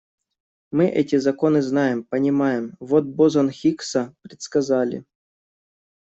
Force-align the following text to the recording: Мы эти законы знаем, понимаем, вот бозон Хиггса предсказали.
Мы 0.71 0.85
эти 1.01 1.17
законы 1.17 1.61
знаем, 1.61 2.03
понимаем, 2.03 2.75
вот 2.79 3.05
бозон 3.05 3.51
Хиггса 3.51 4.15
предсказали. 4.23 5.03